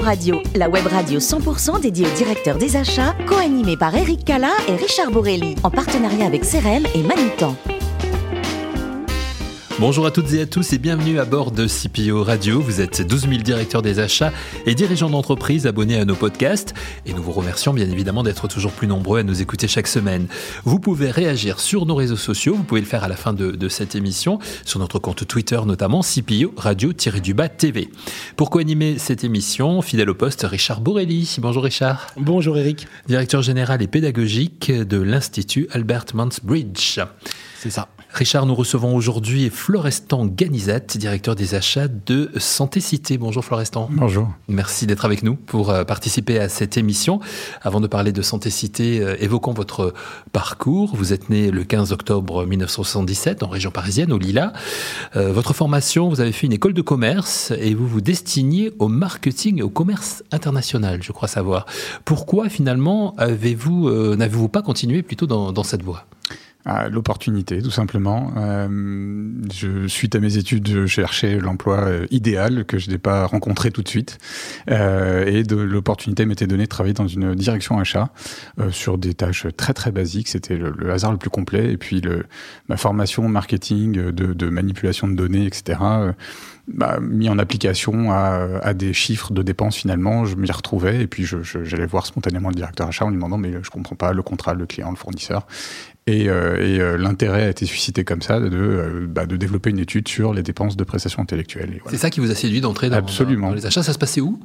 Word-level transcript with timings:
Radio, 0.00 0.42
la 0.54 0.68
web 0.68 0.86
radio 0.86 1.18
100% 1.18 1.80
dédiée 1.80 2.06
au 2.06 2.10
directeur 2.16 2.58
des 2.58 2.76
achats, 2.76 3.14
co-animée 3.26 3.76
par 3.76 3.94
Eric 3.94 4.24
Cala 4.24 4.50
et 4.68 4.74
Richard 4.74 5.10
Borelli, 5.10 5.54
en 5.62 5.70
partenariat 5.70 6.26
avec 6.26 6.42
CRM 6.42 6.84
et 6.94 7.02
Manitan. 7.02 7.56
Bonjour 9.80 10.06
à 10.06 10.10
toutes 10.10 10.32
et 10.32 10.40
à 10.40 10.46
tous 10.46 10.72
et 10.72 10.78
bienvenue 10.78 11.20
à 11.20 11.24
bord 11.24 11.52
de 11.52 11.68
CPO 11.68 12.24
Radio. 12.24 12.60
Vous 12.60 12.80
êtes 12.80 13.00
12 13.00 13.28
000 13.28 13.42
directeurs 13.42 13.80
des 13.80 14.00
achats 14.00 14.32
et 14.66 14.74
dirigeants 14.74 15.08
d'entreprise 15.08 15.68
abonnés 15.68 16.00
à 16.00 16.04
nos 16.04 16.16
podcasts 16.16 16.74
et 17.06 17.12
nous 17.12 17.22
vous 17.22 17.30
remercions 17.30 17.72
bien 17.72 17.88
évidemment 17.88 18.24
d'être 18.24 18.48
toujours 18.48 18.72
plus 18.72 18.88
nombreux 18.88 19.20
à 19.20 19.22
nous 19.22 19.40
écouter 19.40 19.68
chaque 19.68 19.86
semaine. 19.86 20.26
Vous 20.64 20.80
pouvez 20.80 21.12
réagir 21.12 21.60
sur 21.60 21.86
nos 21.86 21.94
réseaux 21.94 22.16
sociaux, 22.16 22.56
vous 22.56 22.64
pouvez 22.64 22.80
le 22.80 22.88
faire 22.88 23.04
à 23.04 23.08
la 23.08 23.14
fin 23.14 23.32
de, 23.32 23.68
cette 23.68 23.94
émission, 23.94 24.40
sur 24.64 24.80
notre 24.80 24.98
compte 24.98 25.24
Twitter 25.28 25.60
notamment, 25.64 26.00
CPO 26.00 26.54
Radio-du-Bas 26.56 27.48
TV. 27.48 27.88
Pour 28.34 28.50
co-animer 28.50 28.98
cette 28.98 29.22
émission, 29.22 29.80
fidèle 29.80 30.10
au 30.10 30.14
poste, 30.16 30.42
Richard 30.42 30.80
Borelli. 30.80 31.36
Bonjour 31.38 31.62
Richard. 31.62 32.08
Bonjour 32.16 32.58
Eric. 32.58 32.88
Directeur 33.06 33.42
général 33.42 33.80
et 33.80 33.86
pédagogique 33.86 34.72
de 34.72 35.00
l'Institut 35.00 35.68
Albert 35.70 36.06
Mansbridge. 36.14 36.98
C'est 37.60 37.70
ça. 37.70 37.88
Richard, 38.10 38.46
nous 38.46 38.54
recevons 38.54 38.96
aujourd'hui 38.96 39.50
Florestan 39.50 40.24
Ganizat, 40.24 40.80
directeur 40.96 41.36
des 41.36 41.54
achats 41.54 41.88
de 41.88 42.30
Santé 42.38 42.80
Cité. 42.80 43.18
Bonjour 43.18 43.44
Florestan. 43.44 43.88
Bonjour. 43.92 44.30
Merci 44.48 44.86
d'être 44.86 45.04
avec 45.04 45.22
nous 45.22 45.34
pour 45.34 45.70
euh, 45.70 45.84
participer 45.84 46.38
à 46.38 46.48
cette 46.48 46.78
émission. 46.78 47.20
Avant 47.60 47.80
de 47.80 47.86
parler 47.86 48.12
de 48.12 48.22
Santé 48.22 48.48
Cité, 48.48 49.00
euh, 49.00 49.16
évoquons 49.20 49.52
votre 49.52 49.92
parcours. 50.32 50.96
Vous 50.96 51.12
êtes 51.12 51.28
né 51.28 51.50
le 51.50 51.64
15 51.64 51.92
octobre 51.92 52.46
1977 52.46 53.42
en 53.42 53.48
région 53.48 53.70
parisienne, 53.70 54.10
au 54.10 54.18
Lila. 54.18 54.54
Euh, 55.14 55.30
votre 55.30 55.52
formation, 55.52 56.08
vous 56.08 56.22
avez 56.22 56.32
fait 56.32 56.46
une 56.46 56.54
école 56.54 56.72
de 56.72 56.82
commerce 56.82 57.52
et 57.60 57.74
vous 57.74 57.86
vous 57.86 58.00
destiniez 58.00 58.72
au 58.78 58.88
marketing 58.88 59.58
et 59.58 59.62
au 59.62 59.70
commerce 59.70 60.24
international, 60.32 61.02
je 61.02 61.12
crois 61.12 61.28
savoir. 61.28 61.66
Pourquoi 62.06 62.48
finalement 62.48 63.14
avez-vous, 63.18 64.16
n'avez-vous 64.16 64.48
pas 64.48 64.62
continué 64.62 65.02
plutôt 65.02 65.26
dans, 65.26 65.52
dans 65.52 65.62
cette 65.62 65.82
voie? 65.82 66.06
L'opportunité, 66.90 67.62
tout 67.62 67.70
simplement. 67.70 68.32
Euh, 68.36 68.68
je, 69.52 69.86
suite 69.86 70.14
à 70.14 70.20
mes 70.20 70.36
études, 70.36 70.68
je 70.68 70.86
cherchais 70.86 71.38
l'emploi 71.38 71.78
euh, 71.78 72.06
idéal 72.10 72.64
que 72.64 72.78
je 72.78 72.90
n'ai 72.90 72.98
pas 72.98 73.26
rencontré 73.26 73.70
tout 73.70 73.82
de 73.82 73.88
suite, 73.88 74.18
euh, 74.70 75.24
et 75.24 75.42
l'opportunité 75.44 76.26
m'était 76.26 76.46
donnée 76.46 76.64
de 76.64 76.68
travailler 76.68 76.94
dans 76.94 77.06
une 77.06 77.34
direction 77.34 77.78
achat 77.78 78.10
euh, 78.60 78.70
sur 78.70 78.98
des 78.98 79.14
tâches 79.14 79.46
très 79.56 79.74
très 79.74 79.92
basiques. 79.92 80.28
C'était 80.28 80.56
le, 80.56 80.74
le, 80.76 80.92
hasard 80.92 81.12
le 81.12 81.18
plus 81.18 81.30
complet, 81.30 81.72
et 81.72 81.76
puis 81.76 82.00
le, 82.00 82.26
ma 82.68 82.76
formation 82.76 83.28
marketing, 83.28 83.92
de, 83.92 84.32
de 84.32 84.48
manipulation 84.48 85.08
de 85.08 85.14
données, 85.14 85.46
etc. 85.46 85.78
Bah, 86.70 86.98
mis 87.00 87.30
en 87.30 87.38
application 87.38 88.12
à, 88.12 88.60
à, 88.62 88.74
des 88.74 88.92
chiffres 88.92 89.32
de 89.32 89.42
dépenses 89.42 89.76
finalement, 89.76 90.26
je 90.26 90.36
m'y 90.36 90.50
retrouvais 90.50 91.00
et 91.00 91.06
puis 91.06 91.24
j'allais 91.24 91.42
je, 91.44 91.86
voir 91.86 92.04
spontanément 92.04 92.50
le 92.50 92.54
directeur 92.54 92.88
achat 92.88 93.06
en 93.06 93.08
lui 93.08 93.16
demandant 93.16 93.38
mais 93.38 93.52
je 93.62 93.70
comprends 93.70 93.96
pas 93.96 94.12
le 94.12 94.22
contrat, 94.22 94.52
le 94.52 94.66
client, 94.66 94.90
le 94.90 94.96
fournisseur. 94.96 95.46
Et, 96.06 96.28
euh, 96.28 96.56
et 96.56 96.80
euh, 96.80 96.96
l'intérêt 96.96 97.44
a 97.44 97.48
été 97.50 97.66
suscité 97.66 98.04
comme 98.04 98.22
ça 98.22 98.40
de, 98.40 98.48
euh, 98.52 99.06
bah, 99.06 99.26
de 99.26 99.36
développer 99.36 99.70
une 99.70 99.78
étude 99.78 100.08
sur 100.08 100.32
les 100.32 100.42
dépenses 100.42 100.76
de 100.76 100.84
prestations 100.84 101.22
intellectuelles. 101.22 101.78
Voilà. 101.82 101.90
C'est 101.90 102.00
ça 102.00 102.10
qui 102.10 102.20
vous 102.20 102.30
a 102.30 102.34
séduit 102.34 102.60
d'entrer 102.60 102.88
dans, 102.88 102.96
Absolument. 102.96 103.48
dans 103.48 103.54
les 103.54 103.66
achats. 103.66 103.82
Ça 103.82 103.92
se 103.92 103.98
passait 103.98 104.20
où? 104.22 104.40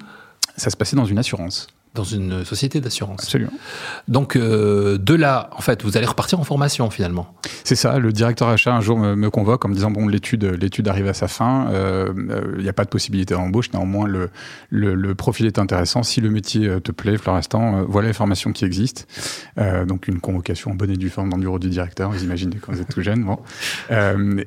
Ça 0.57 0.69
se 0.69 0.77
passait 0.77 0.95
dans 0.95 1.05
une 1.05 1.17
assurance 1.17 1.67
dans 1.93 2.03
une 2.03 2.43
société 2.43 2.81
d'assurance. 2.81 3.21
Absolument. 3.21 3.51
Donc 4.07 4.35
euh, 4.35 4.97
de 4.97 5.13
là, 5.13 5.49
en 5.51 5.61
fait, 5.61 5.83
vous 5.83 5.95
allez 5.95 6.07
repartir 6.07 6.39
en 6.39 6.43
formation 6.43 6.89
finalement. 6.89 7.35
C'est 7.63 7.75
ça. 7.75 7.99
Le 7.99 8.11
directeur 8.11 8.47
achat 8.47 8.73
un 8.73 8.81
jour 8.81 8.97
me, 8.97 9.15
me 9.15 9.29
convoque 9.29 9.63
en 9.65 9.69
me 9.69 9.75
disant 9.75 9.91
bon 9.91 10.07
l'étude 10.07 10.43
l'étude 10.43 10.87
arrive 10.87 11.07
à 11.07 11.13
sa 11.13 11.27
fin, 11.27 11.67
il 11.69 11.75
euh, 11.75 12.61
n'y 12.61 12.69
a 12.69 12.73
pas 12.73 12.83
de 12.83 12.89
possibilité 12.89 13.35
d'embauche. 13.35 13.71
Néanmoins 13.73 14.07
le, 14.07 14.31
le, 14.69 14.95
le, 14.95 15.15
profil 15.15 15.45
est 15.45 15.59
intéressant. 15.59 16.01
Si 16.01 16.19
le 16.19 16.31
métier 16.31 16.81
te 16.81 16.91
plaît, 16.91 17.17
Florestan, 17.17 17.77
euh, 17.77 17.85
voilà 17.87 18.07
les 18.07 18.13
formations 18.13 18.51
qui 18.51 18.65
existent. 18.65 19.03
Euh, 19.59 19.85
donc 19.85 20.07
une 20.07 20.19
convocation 20.19 20.71
en 20.71 20.75
bonne 20.75 20.91
et 20.91 20.97
due 20.97 21.09
forme 21.09 21.29
dans 21.29 21.37
le 21.37 21.41
bureau 21.41 21.59
du 21.59 21.69
directeur. 21.69 22.11
Vous 22.11 22.23
imaginez 22.23 22.55
quand 22.55 22.73
vous 22.73 22.81
êtes 22.81 22.89
tout 22.89 23.01
jeune. 23.01 23.23
Bon. 23.23 23.37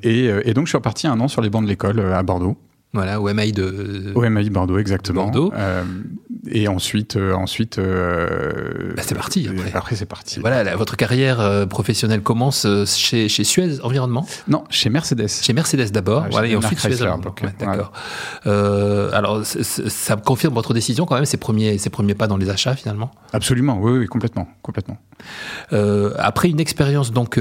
et, 0.02 0.26
et 0.44 0.54
donc 0.54 0.66
je 0.66 0.70
suis 0.70 0.78
reparti 0.78 1.06
un 1.06 1.20
an 1.20 1.28
sur 1.28 1.42
les 1.42 1.50
bancs 1.50 1.62
de 1.62 1.68
l'école 1.68 2.00
à 2.00 2.22
Bordeaux. 2.24 2.56
Voilà, 2.96 3.20
au 3.20 3.32
MAI 3.32 3.52
de. 3.52 4.12
Au 4.14 4.22
MAI 4.22 4.48
Bordeaux, 4.48 4.78
exactement. 4.78 5.24
Bordeaux. 5.24 5.52
Euh, 5.54 5.84
et 6.50 6.68
ensuite, 6.68 7.16
euh, 7.16 7.32
ensuite. 7.32 7.78
Euh, 7.78 8.92
bah, 8.96 9.02
c'est 9.04 9.14
parti. 9.14 9.48
Après, 9.48 9.72
après 9.74 9.96
c'est 9.96 10.06
parti. 10.06 10.40
Voilà, 10.40 10.76
votre 10.76 10.96
carrière 10.96 11.40
euh, 11.40 11.66
professionnelle 11.66 12.22
commence 12.22 12.66
chez, 12.86 13.28
chez 13.28 13.44
Suez 13.44 13.80
Environnement. 13.82 14.26
Non, 14.48 14.64
chez 14.70 14.90
Mercedes. 14.90 15.28
Chez 15.28 15.52
Mercedes 15.52 15.90
d'abord. 15.90 16.22
Ah, 16.26 16.28
voilà, 16.30 16.48
et 16.48 16.56
ensuite 16.56 16.78
Suez. 16.78 17.02
Ouais, 17.02 17.52
D'accord. 17.58 17.92
Euh, 18.46 19.10
alors, 19.12 19.44
ça 19.44 20.16
confirme 20.16 20.54
votre 20.54 20.74
décision 20.74 21.06
quand 21.06 21.14
même, 21.16 21.24
ces 21.24 21.36
premiers, 21.36 21.78
ces 21.78 21.90
premiers 21.90 22.14
pas 22.14 22.26
dans 22.26 22.36
les 22.36 22.50
achats 22.50 22.74
finalement? 22.74 23.10
Absolument. 23.32 23.78
Oui, 23.80 23.92
oui, 23.98 24.06
complètement, 24.06 24.48
complètement. 24.62 24.98
après 26.18 26.48
une 26.48 26.60
expérience 26.60 27.12
donc 27.12 27.40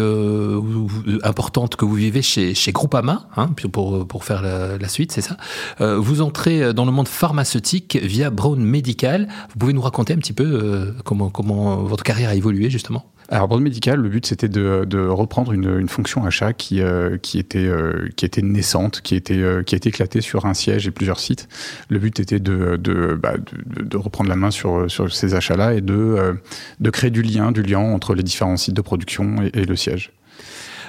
importante 1.24 1.76
que 1.76 1.86
vous 1.86 1.96
vivez 1.96 2.22
chez, 2.22 2.54
chez 2.54 2.72
Groupama, 2.72 3.28
hein, 3.38 3.50
pour 3.72 4.08
pour 4.08 4.24
faire 4.24 4.42
la, 4.42 4.78
la 4.78 4.88
suite, 4.88 5.12
c'est 5.12 5.22
ça? 5.22 5.38
Vous 5.80 6.22
entrez 6.22 6.74
dans 6.74 6.86
le 6.86 6.92
monde 6.92 7.08
pharmaceutique 7.08 8.00
via 8.02 8.30
Brown 8.30 8.60
Medical. 8.60 8.95
Vous 9.04 9.60
pouvez 9.60 9.74
nous 9.74 9.82
raconter 9.82 10.14
un 10.14 10.18
petit 10.18 10.34
peu 10.34 10.44
euh, 10.44 10.92
comment, 11.04 11.78
votre 11.78 12.04
carrière 12.04 12.30
a 12.30 12.36
évolué 12.36 12.70
justement? 12.70 13.06
Alors, 13.30 13.48
Brown 13.48 13.64
Medical, 13.64 14.00
le 14.00 14.10
but 14.10 14.26
c'était 14.26 14.50
de, 14.50 15.08
reprendre 15.08 15.52
une, 15.52 15.88
fonction 15.88 16.26
achat 16.26 16.54
qui, 16.54 16.82
euh, 16.82 17.18
était, 17.34 17.66
euh, 17.66 18.10
qui 18.16 18.26
était 18.26 18.42
naissante, 18.42 19.02
qui 19.02 19.16
était, 19.16 19.38
euh, 19.38 19.64
qui 19.64 19.76
été 19.76 19.90
éclatée 19.90 20.22
sur 20.22 20.46
un 20.46 20.54
siège 20.54 20.88
et 20.88 20.92
plusieurs 20.92 21.20
sites. 21.20 21.48
Le 21.90 21.98
but 21.98 22.20
était 22.20 22.40
de, 22.40 23.20
bah, 23.22 23.34
reprendre 23.94 24.30
la 24.30 24.36
main 24.36 24.52
sur, 24.52 24.86
ces 25.12 25.34
achats-là 25.34 25.74
et 25.74 25.82
de, 25.82 26.40
créer 26.92 27.10
du 27.10 27.24
lien, 27.24 27.52
du 27.52 27.64
lien 27.64 27.80
entre 27.80 28.14
les 28.14 28.24
différents 28.24 28.58
sites 28.58 28.76
de 28.76 28.82
production 28.82 29.38
et 29.54 29.66
le 29.66 29.76
siège. 29.76 30.12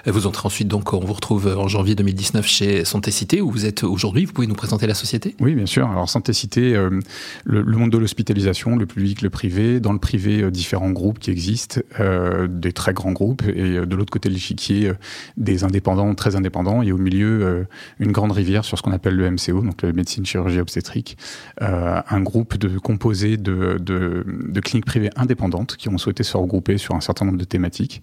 Vous 0.08 0.28
entrez 0.28 0.46
ensuite, 0.46 0.68
donc, 0.68 0.92
on 0.92 1.00
vous 1.00 1.12
retrouve 1.12 1.48
en 1.58 1.66
janvier 1.66 1.96
2019 1.96 2.46
chez 2.46 2.84
Santé 2.84 3.10
Cité, 3.10 3.40
où 3.40 3.50
vous 3.50 3.66
êtes 3.66 3.82
aujourd'hui. 3.82 4.24
Vous 4.24 4.32
pouvez 4.32 4.46
nous 4.46 4.54
présenter 4.54 4.86
la 4.86 4.94
société? 4.94 5.34
Oui, 5.40 5.56
bien 5.56 5.66
sûr. 5.66 5.90
Alors, 5.90 6.08
Santé 6.08 6.32
Cité, 6.32 6.76
euh, 6.76 7.00
le, 7.44 7.62
le, 7.62 7.76
monde 7.76 7.90
de 7.90 7.98
l'hospitalisation, 7.98 8.76
le 8.76 8.86
public, 8.86 9.20
le 9.22 9.30
privé. 9.30 9.80
Dans 9.80 9.92
le 9.92 9.98
privé, 9.98 10.42
euh, 10.42 10.52
différents 10.52 10.90
groupes 10.90 11.18
qui 11.18 11.32
existent, 11.32 11.80
euh, 11.98 12.46
des 12.46 12.72
très 12.72 12.92
grands 12.92 13.10
groupes, 13.10 13.42
et 13.48 13.84
de 13.84 13.96
l'autre 13.96 14.12
côté 14.12 14.28
de 14.28 14.34
l'échiquier, 14.34 14.92
des 15.36 15.64
indépendants, 15.64 16.14
très 16.14 16.36
indépendants, 16.36 16.82
et 16.82 16.92
au 16.92 16.98
milieu, 16.98 17.66
une 17.98 18.12
grande 18.12 18.30
rivière 18.30 18.64
sur 18.64 18.78
ce 18.78 18.82
qu'on 18.82 18.92
appelle 18.92 19.16
le 19.16 19.28
MCO, 19.28 19.60
donc 19.60 19.82
la 19.82 19.92
médecine 19.92 20.24
chirurgie 20.24 20.60
obstétrique, 20.60 21.18
un 21.60 22.20
groupe 22.20 22.56
de 22.56 22.78
composé 22.78 23.36
de, 23.36 23.78
de, 23.80 24.24
de, 24.26 24.60
cliniques 24.60 24.86
privées 24.86 25.10
indépendantes 25.16 25.76
qui 25.76 25.88
ont 25.88 25.98
souhaité 25.98 26.22
se 26.22 26.36
regrouper 26.36 26.78
sur 26.78 26.94
un 26.94 27.00
certain 27.00 27.24
nombre 27.24 27.38
de 27.38 27.44
thématiques 27.44 28.02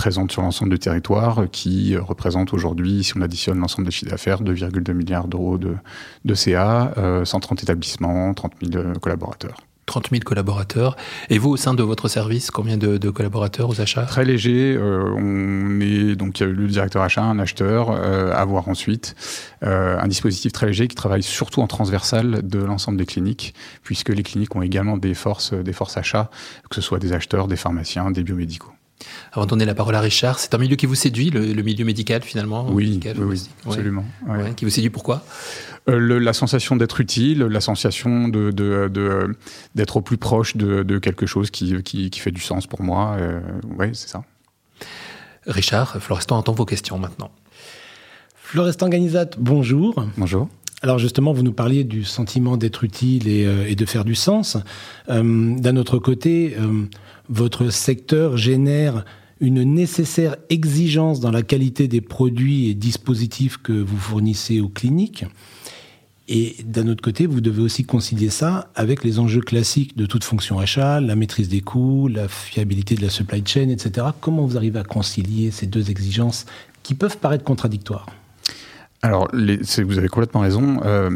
présente 0.00 0.32
sur 0.32 0.40
l'ensemble 0.40 0.70
du 0.70 0.78
territoire, 0.78 1.42
qui 1.52 1.94
représente 1.94 2.54
aujourd'hui, 2.54 3.04
si 3.04 3.12
on 3.18 3.20
additionne 3.20 3.58
l'ensemble 3.58 3.84
des 3.84 3.90
chiffres 3.90 4.10
d'affaires, 4.10 4.42
2,2 4.42 4.94
milliards 4.94 5.28
d'euros 5.28 5.58
de, 5.58 5.74
de 6.24 6.34
CA, 6.34 6.94
euh, 6.96 7.26
130 7.26 7.64
établissements, 7.64 8.32
30 8.32 8.52
000 8.62 8.94
collaborateurs. 8.98 9.58
30 9.84 10.08
000 10.10 10.22
collaborateurs. 10.24 10.96
Et 11.28 11.36
vous, 11.36 11.50
au 11.50 11.58
sein 11.58 11.74
de 11.74 11.82
votre 11.82 12.08
service, 12.08 12.50
combien 12.50 12.78
de, 12.78 12.96
de 12.96 13.10
collaborateurs 13.10 13.68
aux 13.68 13.78
achats? 13.82 14.04
Très 14.04 14.24
léger. 14.24 14.74
Euh, 14.74 15.12
on 15.14 15.80
est 15.82 16.16
donc 16.16 16.40
il 16.40 16.46
y 16.46 16.46
a 16.46 16.48
le 16.48 16.66
directeur 16.66 17.02
achat, 17.02 17.22
un 17.22 17.38
acheteur, 17.38 17.90
euh, 17.90 18.32
à 18.34 18.42
voir 18.46 18.68
ensuite 18.68 19.14
euh, 19.64 19.98
un 20.00 20.08
dispositif 20.08 20.52
très 20.52 20.68
léger 20.68 20.88
qui 20.88 20.96
travaille 20.96 21.22
surtout 21.22 21.60
en 21.60 21.66
transversal 21.66 22.40
de 22.48 22.58
l'ensemble 22.60 22.96
des 22.96 23.06
cliniques, 23.06 23.52
puisque 23.82 24.08
les 24.08 24.22
cliniques 24.22 24.56
ont 24.56 24.62
également 24.62 24.96
des 24.96 25.12
forces, 25.12 25.52
des 25.52 25.74
forces 25.74 25.98
achats, 25.98 26.30
que 26.70 26.76
ce 26.76 26.80
soit 26.80 27.00
des 27.00 27.12
acheteurs, 27.12 27.48
des 27.48 27.56
pharmaciens, 27.56 28.10
des 28.10 28.22
biomédicaux. 28.22 28.72
Avant 29.32 29.44
de 29.44 29.50
donner 29.50 29.64
la 29.64 29.74
parole 29.74 29.94
à 29.94 30.00
Richard, 30.00 30.38
c'est 30.38 30.54
un 30.54 30.58
milieu 30.58 30.76
qui 30.76 30.86
vous 30.86 30.94
séduit, 30.94 31.30
le, 31.30 31.52
le 31.52 31.62
milieu 31.62 31.84
médical 31.84 32.22
finalement 32.22 32.66
Oui, 32.68 32.86
médical, 32.86 33.16
oui, 33.18 33.26
oui 33.30 33.48
absolument. 33.66 34.04
Ouais. 34.26 34.42
Ouais. 34.42 34.54
Qui 34.54 34.64
vous 34.64 34.70
séduit 34.70 34.90
pourquoi? 34.90 35.24
Euh, 35.88 35.98
le, 35.98 36.18
La 36.18 36.32
sensation 36.32 36.76
d'être 36.76 37.00
utile, 37.00 37.40
la 37.40 37.60
sensation 37.60 38.28
d'être 38.28 38.54
de, 38.54 38.88
de, 38.88 39.34
de, 39.74 39.86
au 39.94 40.00
plus 40.00 40.18
proche 40.18 40.56
de, 40.56 40.82
de 40.82 40.98
quelque 40.98 41.26
chose 41.26 41.50
qui, 41.50 41.82
qui, 41.82 42.10
qui, 42.10 42.20
fait 42.20 42.30
du 42.30 42.40
sens 42.40 42.66
pour 42.66 42.82
moi. 42.82 43.16
Euh, 43.18 43.40
oui, 43.78 43.88
c'est 43.92 44.08
ça. 44.08 44.24
Richard, 45.46 45.96
Florestan 46.00 46.36
entend 46.36 46.52
vos 46.52 46.66
questions 46.66 46.98
maintenant. 46.98 47.30
Florestan 48.34 48.88
Ganizat, 48.88 49.30
bonjour. 49.38 50.04
Bonjour. 50.16 50.48
Alors 50.82 50.98
justement, 50.98 51.32
vous 51.32 51.42
nous 51.42 51.52
parliez 51.52 51.84
du 51.84 52.04
sentiment 52.04 52.56
d'être 52.56 52.84
utile 52.84 53.28
et, 53.28 53.44
euh, 53.44 53.68
et, 53.68 53.76
de 53.76 53.84
faire 53.84 54.04
du 54.04 54.14
sens. 54.14 54.56
Euh, 55.10 55.54
D'un 55.58 55.76
autre 55.76 55.98
côté, 55.98 56.56
euh, 56.58 56.84
votre 57.28 57.70
secteur 57.70 58.36
génère 58.38 59.04
une 59.40 59.62
nécessaire 59.62 60.36
exigence 60.48 61.20
dans 61.20 61.30
la 61.30 61.42
qualité 61.42 61.88
des 61.88 62.00
produits 62.00 62.68
et 62.68 62.74
dispositifs 62.74 63.56
que 63.56 63.72
vous 63.72 63.96
fournissez 63.96 64.60
aux 64.60 64.68
cliniques. 64.68 65.24
Et 66.28 66.56
d'un 66.64 66.88
autre 66.88 67.02
côté, 67.02 67.26
vous 67.26 67.40
devez 67.40 67.62
aussi 67.62 67.84
concilier 67.84 68.30
ça 68.30 68.70
avec 68.74 69.02
les 69.02 69.18
enjeux 69.18 69.40
classiques 69.40 69.96
de 69.96 70.06
toute 70.06 70.24
fonction 70.24 70.60
achat, 70.60 71.00
la 71.00 71.16
maîtrise 71.16 71.48
des 71.48 71.60
coûts, 71.60 72.06
la 72.08 72.28
fiabilité 72.28 72.94
de 72.94 73.02
la 73.02 73.10
supply 73.10 73.42
chain, 73.44 73.68
etc. 73.68 74.08
Comment 74.20 74.46
vous 74.46 74.56
arrivez 74.56 74.78
à 74.78 74.84
concilier 74.84 75.50
ces 75.50 75.66
deux 75.66 75.90
exigences 75.90 76.46
qui 76.82 76.94
peuvent 76.94 77.18
paraître 77.18 77.44
contradictoires? 77.44 78.06
Alors, 79.02 79.28
vous 79.32 79.98
avez 79.98 80.08
complètement 80.08 80.40
raison. 80.40 80.80
Euh, 80.84 81.10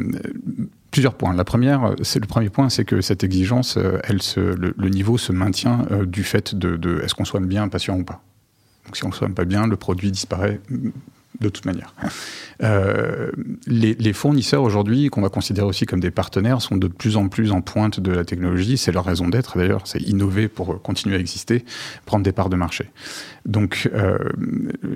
Plusieurs 0.91 1.15
points. 1.15 1.35
La 1.35 1.43
première, 1.45 1.97
c'est 2.03 2.21
le 2.21 2.27
premier 2.29 2.51
point, 2.51 2.69
c'est 2.69 2.85
que 2.85 3.01
cette 3.01 3.25
exigence, 3.25 3.77
elle 4.05 4.23
se, 4.23 4.39
le, 4.39 4.89
niveau 4.89 5.19
se 5.19 5.33
maintient 5.33 5.85
du 6.07 6.23
fait 6.23 6.55
de, 6.55 6.77
de 6.77 7.01
est-ce 7.01 7.17
qu'on 7.17 7.25
soigne 7.25 7.47
bien 7.47 7.65
un 7.65 7.69
patient 7.69 7.99
ou 7.99 8.05
pas. 8.05 8.23
Donc 8.87 8.97
si 8.97 9.05
on 9.05 9.09
ne 9.09 9.13
soigne 9.13 9.33
pas 9.33 9.45
bien, 9.45 9.67
le 9.67 9.77
produit 9.77 10.13
disparaît 10.13 10.61
de 11.41 11.49
toute 11.49 11.65
manière. 11.65 11.95
Euh, 12.63 13.31
les, 13.67 14.13
fournisseurs 14.13 14.63
aujourd'hui, 14.63 15.09
qu'on 15.09 15.23
va 15.23 15.29
considérer 15.29 15.67
aussi 15.67 15.87
comme 15.87 16.01
des 16.01 16.11
partenaires, 16.11 16.63
sont 16.63 16.77
de 16.77 16.87
plus 16.87 17.17
en 17.17 17.29
plus 17.29 17.51
en 17.51 17.61
pointe 17.61 17.99
de 18.01 18.13
la 18.13 18.25
technologie. 18.25 18.77
C'est 18.77 18.93
leur 18.93 19.05
raison 19.05 19.29
d'être 19.29 19.59
d'ailleurs, 19.59 19.83
c'est 19.87 20.01
innover 20.03 20.49
pour 20.49 20.81
continuer 20.81 21.17
à 21.17 21.19
exister, 21.19 21.65
prendre 22.07 22.25
des 22.25 22.33
parts 22.33 22.51
de 22.51 22.57
marché. 22.57 22.91
Donc 23.45 23.91
euh, 23.93 24.19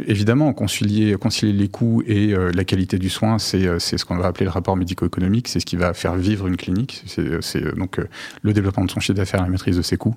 évidemment, 0.06 0.52
concilier, 0.52 1.16
concilier 1.16 1.52
les 1.52 1.68
coûts 1.68 2.02
et 2.06 2.32
euh, 2.32 2.50
la 2.54 2.64
qualité 2.64 2.98
du 2.98 3.10
soin, 3.10 3.38
c'est 3.38 3.78
ce 3.78 4.04
qu'on 4.04 4.16
va 4.16 4.26
appeler 4.26 4.44
le 4.44 4.50
rapport 4.50 4.76
médico-économique, 4.76 5.48
c'est 5.48 5.60
ce 5.60 5.66
qui 5.66 5.76
va 5.76 5.92
faire 5.94 6.14
vivre 6.14 6.46
une 6.46 6.56
clinique. 6.56 7.04
C'est 7.06 7.76
donc 7.76 8.00
le 8.42 8.52
développement 8.52 8.84
de 8.84 8.90
son 8.90 9.00
chiffre 9.00 9.16
d'affaires, 9.16 9.42
la 9.42 9.48
maîtrise 9.48 9.76
de 9.76 9.82
ses 9.82 9.96
coûts. 9.96 10.16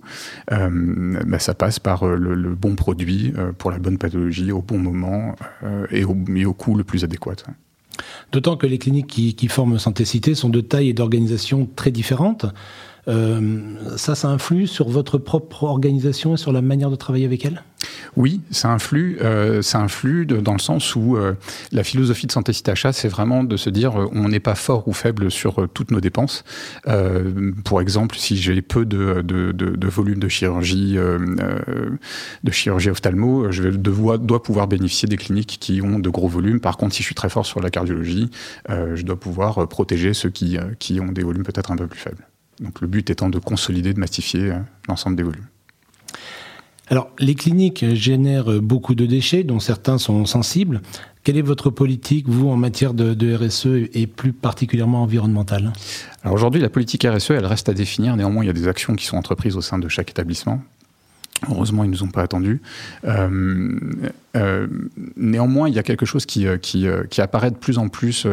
Bah, 0.50 1.39
ça 1.39 1.53
passe 1.53 1.79
par 1.79 2.06
le, 2.06 2.35
le 2.35 2.50
bon 2.50 2.75
produit 2.75 3.33
pour 3.57 3.71
la 3.71 3.79
bonne 3.79 3.97
pathologie 3.97 4.51
au 4.51 4.62
bon 4.62 4.77
moment 4.77 5.35
et 5.89 6.03
au 6.03 6.10
mais 6.15 6.45
au 6.45 6.53
coût 6.53 6.75
le 6.75 6.83
plus 6.83 7.03
adéquat. 7.03 7.35
D'autant 8.31 8.57
que 8.57 8.65
les 8.65 8.77
cliniques 8.77 9.07
qui, 9.07 9.47
forment 9.47 9.77
Santé 9.77 10.05
Cité 10.05 10.35
sont 10.35 10.49
de 10.49 10.61
taille 10.61 10.89
et 10.89 10.93
d'organisation 10.93 11.67
très 11.75 11.91
différentes. 11.91 12.45
Euh, 13.07 13.75
ça, 13.97 14.15
ça 14.15 14.29
influe 14.29 14.67
sur 14.67 14.89
votre 14.89 15.17
propre 15.17 15.63
organisation 15.63 16.35
et 16.35 16.37
sur 16.37 16.51
la 16.51 16.61
manière 16.61 16.89
de 16.89 16.95
travailler 16.95 17.25
avec 17.25 17.45
elle 17.45 17.63
Oui, 18.17 18.41
ça 18.51 18.69
influe, 18.69 19.17
euh, 19.21 19.61
dans 20.41 20.53
le 20.53 20.59
sens 20.59 20.95
où 20.95 21.15
euh, 21.15 21.33
la 21.71 21.83
philosophie 21.83 22.27
de 22.27 22.31
Santé 22.31 22.53
Cité 22.53 22.71
Achat, 22.71 22.93
c'est 22.93 23.07
vraiment 23.07 23.43
de 23.43 23.57
se 23.57 23.69
dire 23.69 23.93
on 24.11 24.29
n'est 24.29 24.39
pas 24.39 24.55
fort 24.55 24.87
ou 24.87 24.93
faible 24.93 25.31
sur 25.31 25.67
toutes 25.73 25.91
nos 25.91 26.01
dépenses. 26.01 26.43
pour 27.63 27.81
exemple, 27.81 28.15
si 28.17 28.37
j'ai 28.37 28.61
peu 28.61 28.85
de, 28.85 29.87
volume 29.87 30.19
de 30.19 30.27
chirurgie, 30.27 30.97
de 30.97 32.51
chirurgie 32.51 32.89
ophtalmo, 32.89 33.51
je 33.51 33.69
dois, 33.69 34.43
pouvoir 34.43 34.67
bénéficier 34.67 35.07
des 35.07 35.17
cliniques 35.17 35.57
qui 35.59 35.81
ont 35.81 35.99
de 35.99 36.09
gros 36.09 36.27
volumes. 36.27 36.59
Par 36.59 36.77
contre, 36.77 36.95
si 36.95 37.03
je 37.03 37.07
suis 37.07 37.15
très 37.15 37.29
fort 37.29 37.45
sur 37.45 37.61
la 37.61 37.69
cardiologie, 37.69 38.29
je 38.69 39.01
dois 39.03 39.19
pouvoir 39.19 39.67
protéger 39.67 40.13
ceux 40.13 40.29
qui, 40.29 40.57
qui 40.79 40.99
ont 40.99 41.11
des 41.11 41.23
volumes 41.23 41.43
peut-être 41.43 41.71
un 41.71 41.75
peu 41.75 41.87
plus 41.87 41.99
faibles. 41.99 42.27
Donc 42.61 42.79
le 42.79 42.87
but 42.87 43.09
étant 43.09 43.29
de 43.29 43.39
consolider, 43.39 43.93
de 43.93 43.99
massifier 43.99 44.51
euh, 44.51 44.59
l'ensemble 44.87 45.15
des 45.15 45.23
volumes. 45.23 45.47
Alors, 46.89 47.10
les 47.19 47.36
cliniques 47.36 47.86
génèrent 47.94 48.62
beaucoup 48.62 48.95
de 48.95 49.06
déchets, 49.06 49.44
dont 49.44 49.60
certains 49.60 49.98
sont 49.98 50.25
sensibles. 50.25 50.81
Quelle 51.24 51.38
est 51.38 51.44
votre 51.44 51.69
politique, 51.69 52.28
vous, 52.28 52.50
en 52.50 52.57
matière 52.57 52.94
de, 52.95 53.36
RSE 53.36 53.89
et 53.94 54.07
plus 54.07 54.33
particulièrement 54.33 55.04
environnementale? 55.04 55.72
Alors 56.24 56.33
aujourd'hui, 56.33 56.60
la 56.62 56.69
politique 56.69 57.06
RSE, 57.06 57.31
elle 57.31 57.45
reste 57.45 57.69
à 57.69 57.74
définir. 57.74 58.16
Néanmoins, 58.16 58.44
il 58.44 58.48
y 58.48 58.50
a 58.50 58.54
des 58.54 58.68
actions 58.68 58.95
qui 58.95 59.06
sont 59.06 59.18
entreprises 59.18 59.56
au 59.56 59.62
sein 59.62 59.78
de 59.78 59.88
chaque 59.88 60.10
établissement. 60.10 60.62
Heureusement, 61.50 61.83
ils 61.83 61.89
ne 61.89 61.94
nous 61.94 62.04
ont 62.04 62.10
pas 62.10 62.22
attendus. 62.22 62.62
Euh, 63.06 63.80
euh, 64.36 64.68
néanmoins, 65.16 65.69
il 65.69 65.75
y 65.75 65.80
a 65.80 65.83
quelque 65.83 66.06
chose 66.06 66.25
qui, 66.25 66.45
euh, 66.45 67.04
apparaît 67.18 67.51
de 67.51 67.56
plus 67.56 67.78
en 67.78 67.88
plus 67.88 68.28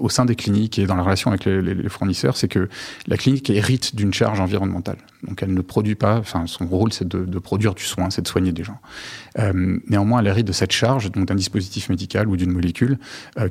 au 0.00 0.08
sein 0.08 0.24
des 0.24 0.34
cliniques 0.34 0.78
et 0.78 0.86
dans 0.86 0.96
la 0.96 1.02
relation 1.02 1.30
avec 1.30 1.44
les, 1.44 1.88
fournisseurs, 1.88 2.36
c'est 2.36 2.48
que 2.48 2.68
la 3.06 3.16
clinique 3.16 3.48
hérite 3.50 3.94
d'une 3.94 4.12
charge 4.12 4.40
environnementale. 4.40 4.96
Donc 5.22 5.42
elle 5.42 5.54
ne 5.54 5.60
produit 5.60 5.94
pas, 5.94 6.18
enfin 6.18 6.46
son 6.46 6.66
rôle 6.66 6.92
c'est 6.92 7.06
de, 7.06 7.38
produire 7.38 7.74
du 7.74 7.84
soin, 7.84 8.10
c'est 8.10 8.22
de 8.22 8.28
soigner 8.28 8.52
des 8.52 8.64
gens. 8.64 8.78
néanmoins, 9.88 10.20
elle 10.20 10.26
hérite 10.26 10.46
de 10.46 10.52
cette 10.52 10.72
charge, 10.72 11.10
donc 11.12 11.26
d'un 11.26 11.34
dispositif 11.34 11.88
médical 11.88 12.28
ou 12.28 12.36
d'une 12.36 12.52
molécule 12.52 12.98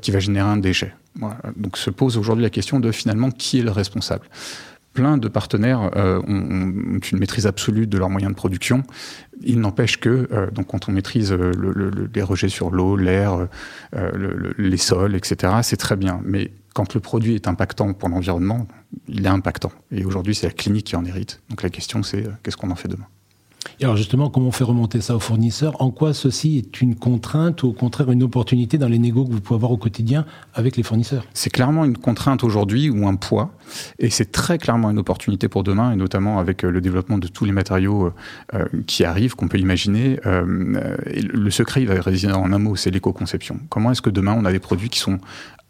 qui 0.01 0.12
va 0.12 0.19
générer 0.19 0.50
un 0.50 0.57
déchet. 0.57 0.94
Donc 1.56 1.78
se 1.78 1.90
pose 1.90 2.18
aujourd'hui 2.18 2.44
la 2.44 2.50
question 2.50 2.80
de 2.80 2.92
finalement 2.92 3.31
qui 3.31 3.60
est 3.60 3.63
le 3.63 3.72
responsable? 3.72 4.25
Plein 4.94 5.18
de 5.18 5.27
partenaires 5.27 5.91
euh, 5.95 6.21
ont, 6.27 7.00
une 7.12 7.19
maîtrise 7.19 7.47
absolue 7.47 7.88
de 7.88 7.97
leurs 7.97 8.09
moyens 8.09 8.31
de 8.31 8.36
production. 8.36 8.83
Il 9.41 9.59
n'empêche 9.59 9.97
que, 9.97 10.27
euh, 10.31 10.51
donc 10.51 10.68
quand 10.68 10.89
on 10.89 10.91
maîtrise 10.91 11.31
euh, 11.31 12.07
les 12.13 12.21
rejets 12.21 12.50
sur 12.50 12.71
l'eau, 12.71 12.95
l'air, 12.95 13.47
les 14.57 14.77
sols, 14.77 15.15
etc., 15.15 15.53
c'est 15.63 15.77
très 15.77 15.95
bien. 15.95 16.21
Mais 16.24 16.51
quand 16.74 16.94
le 16.94 17.00
produit 17.00 17.36
est 17.36 17.47
impactant 17.47 17.94
pour 17.94 18.09
l'environnement, 18.09 18.68
il 19.07 19.25
est 19.25 19.30
impactant. 19.30 19.71
Et 19.91 20.06
aujourd'hui, 20.06 20.36
c'est 20.36 20.47
la 20.47 20.53
clinique 20.53 20.88
qui 20.88 20.95
en 20.95 21.06
hérite. 21.06 21.41
Donc 21.50 21.63
la 21.63 21.69
question, 21.69 22.03
c'est 22.03 22.25
qu'est-ce 22.44 22.57
qu'on 22.57 22.71
en 22.71 22.75
fait 22.75 22.88
demain? 22.88 23.07
Et 23.80 23.86
alors 23.86 23.96
justement, 23.96 24.30
comment 24.30 24.48
on 24.48 24.52
fait 24.52 24.64
remonter 24.64 25.02
ça 25.02 25.16
aux 25.16 25.20
fournisseurs 25.20 25.82
En 25.82 25.92
quoi 25.92 26.14
ceci 26.14 26.58
est 26.58 26.82
une 26.82 26.96
contrainte 26.96 27.64
ou 27.64 27.68
au 27.68 27.74
contraire 27.74 28.12
une 28.12 28.24
opportunité 28.24 28.78
dans 28.78 28.88
les 28.88 29.00
négos 29.00 29.26
que 29.26 29.32
vous 29.32 29.42
pouvez 29.42 29.56
avoir 29.56 29.72
au 29.72 29.78
quotidien 29.78 30.26
avec 30.54 30.76
les 30.78 30.84
fournisseurs? 30.84 31.26
C'est 31.34 31.50
clairement 31.50 31.86
une 31.86 31.98
contrainte 31.98 32.44
aujourd'hui 32.44 32.90
ou 32.90 33.08
un 33.08 33.16
poids, 33.16 33.52
et 33.98 34.10
c'est 34.10 34.32
très 34.32 34.58
clairement 34.58 34.90
une 34.90 35.00
opportunité 35.00 35.48
pour 35.48 35.64
demain, 35.64 35.92
et 35.92 35.96
notamment 35.96 36.40
avec 36.40 36.64
euh, 36.64 36.72
le 36.72 36.82
développement 36.82 37.18
de 37.18 37.28
tous 37.28 37.46
les 37.46 37.52
matériaux 37.52 38.08
euh, 38.08 38.14
euh, 38.54 38.66
qui 38.86 39.06
arrivent, 39.06 39.36
qu'on 39.36 39.48
peut 39.48 39.60
imaginer. 39.60 40.20
le 40.26 41.50
secret, 41.50 41.82
il 41.82 41.88
va 41.88 42.00
résider 42.02 42.34
en 42.34 42.52
un 42.52 42.60
mot, 42.60 42.76
c'est 42.76 42.92
l'éco-conception. 42.92 43.60
Comment 43.70 43.92
est-ce 43.92 44.02
que 44.02 44.10
demain 44.10 44.36
on 44.38 44.46
a 44.46 44.52
des 44.52 44.60
produits 44.60 44.90
qui 44.90 45.00
sont 45.00 45.20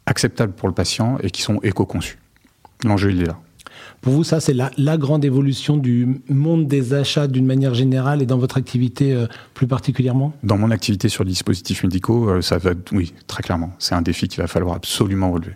acceptables 0.05 0.53
pour 0.53 0.67
le 0.67 0.73
patient 0.73 1.17
et 1.21 1.29
qui 1.29 1.41
sont 1.41 1.59
éco-conçus? 1.61 2.17
L'enjeu, 2.83 3.11
il 3.11 3.21
est 3.21 3.25
là. 3.25 3.39
Pour 4.01 4.13
vous, 4.13 4.23
ça, 4.23 4.39
c'est 4.39 4.53
la, 4.53 4.71
la, 4.77 4.97
grande 4.97 5.25
évolution 5.25 5.77
du 5.77 6.21
monde 6.29 6.67
des 6.67 6.93
achats 6.93 7.27
d'une 7.27 7.45
manière 7.45 7.73
générale 7.73 8.21
et 8.21 8.25
dans 8.25 8.37
votre 8.37 8.57
activité 8.57 9.13
euh, 9.13 9.27
plus 9.53 9.67
particulièrement? 9.67 10.33
Dans 10.43 10.57
mon 10.57 10.71
activité 10.71 11.09
sur 11.09 11.23
les 11.23 11.31
dispositifs 11.31 11.83
médicaux, 11.83 12.29
euh, 12.29 12.41
ça 12.41 12.57
va, 12.57 12.71
oui, 12.93 13.13
très 13.27 13.43
clairement. 13.43 13.71
C'est 13.77 13.95
un 13.95 14.01
défi 14.01 14.27
qu'il 14.27 14.41
va 14.41 14.47
falloir 14.47 14.75
absolument 14.75 15.31
relever. 15.31 15.55